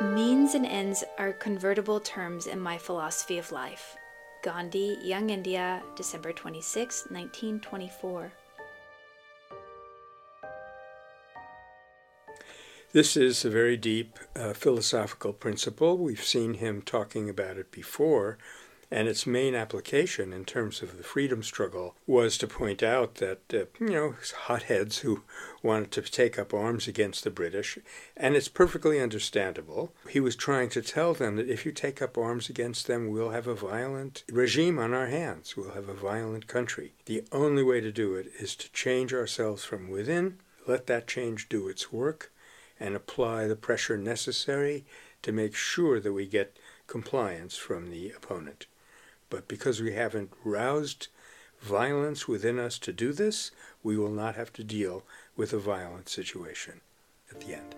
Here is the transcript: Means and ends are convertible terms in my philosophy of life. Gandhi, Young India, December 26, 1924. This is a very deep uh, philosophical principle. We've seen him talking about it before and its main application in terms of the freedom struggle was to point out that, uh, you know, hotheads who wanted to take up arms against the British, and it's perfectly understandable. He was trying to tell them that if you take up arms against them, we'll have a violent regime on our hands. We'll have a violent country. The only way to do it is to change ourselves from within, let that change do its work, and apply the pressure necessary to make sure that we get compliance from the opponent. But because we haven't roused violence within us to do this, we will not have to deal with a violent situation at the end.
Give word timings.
Means 0.00 0.54
and 0.54 0.64
ends 0.64 1.02
are 1.18 1.32
convertible 1.32 1.98
terms 1.98 2.46
in 2.46 2.60
my 2.60 2.78
philosophy 2.78 3.36
of 3.36 3.50
life. 3.50 3.96
Gandhi, 4.44 4.96
Young 5.02 5.30
India, 5.30 5.82
December 5.96 6.32
26, 6.32 7.06
1924. 7.10 8.32
This 12.92 13.16
is 13.16 13.44
a 13.44 13.50
very 13.50 13.76
deep 13.76 14.20
uh, 14.36 14.52
philosophical 14.52 15.32
principle. 15.32 15.98
We've 15.98 16.22
seen 16.22 16.54
him 16.54 16.80
talking 16.80 17.28
about 17.28 17.56
it 17.56 17.72
before 17.72 18.38
and 18.90 19.06
its 19.06 19.26
main 19.26 19.54
application 19.54 20.32
in 20.32 20.44
terms 20.44 20.82
of 20.82 20.96
the 20.96 21.02
freedom 21.02 21.42
struggle 21.42 21.94
was 22.06 22.38
to 22.38 22.46
point 22.46 22.82
out 22.82 23.16
that, 23.16 23.40
uh, 23.52 23.64
you 23.78 23.90
know, 23.90 24.14
hotheads 24.44 24.98
who 24.98 25.22
wanted 25.62 25.90
to 25.90 26.02
take 26.02 26.38
up 26.38 26.54
arms 26.54 26.88
against 26.88 27.22
the 27.22 27.30
British, 27.30 27.78
and 28.16 28.34
it's 28.34 28.48
perfectly 28.48 28.98
understandable. 28.98 29.92
He 30.08 30.20
was 30.20 30.36
trying 30.36 30.70
to 30.70 30.82
tell 30.82 31.12
them 31.12 31.36
that 31.36 31.50
if 31.50 31.66
you 31.66 31.72
take 31.72 32.00
up 32.00 32.16
arms 32.16 32.48
against 32.48 32.86
them, 32.86 33.08
we'll 33.08 33.30
have 33.30 33.46
a 33.46 33.54
violent 33.54 34.24
regime 34.32 34.78
on 34.78 34.94
our 34.94 35.08
hands. 35.08 35.56
We'll 35.56 35.72
have 35.72 35.88
a 35.88 35.94
violent 35.94 36.46
country. 36.46 36.94
The 37.04 37.24
only 37.30 37.62
way 37.62 37.80
to 37.80 37.92
do 37.92 38.14
it 38.14 38.30
is 38.38 38.56
to 38.56 38.72
change 38.72 39.12
ourselves 39.12 39.64
from 39.64 39.88
within, 39.88 40.38
let 40.66 40.86
that 40.86 41.06
change 41.06 41.48
do 41.48 41.68
its 41.68 41.92
work, 41.92 42.32
and 42.80 42.94
apply 42.94 43.46
the 43.46 43.56
pressure 43.56 43.98
necessary 43.98 44.86
to 45.22 45.32
make 45.32 45.54
sure 45.54 46.00
that 46.00 46.12
we 46.12 46.26
get 46.26 46.56
compliance 46.86 47.56
from 47.56 47.90
the 47.90 48.10
opponent. 48.10 48.66
But 49.30 49.48
because 49.48 49.80
we 49.80 49.92
haven't 49.92 50.32
roused 50.44 51.08
violence 51.60 52.28
within 52.28 52.58
us 52.58 52.78
to 52.78 52.92
do 52.92 53.12
this, 53.12 53.50
we 53.82 53.96
will 53.96 54.10
not 54.10 54.36
have 54.36 54.52
to 54.54 54.64
deal 54.64 55.04
with 55.36 55.52
a 55.52 55.58
violent 55.58 56.08
situation 56.08 56.80
at 57.30 57.40
the 57.40 57.54
end. 57.54 57.74